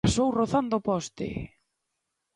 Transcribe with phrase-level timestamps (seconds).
[0.05, 1.27] ¡Pasou rozando o poste!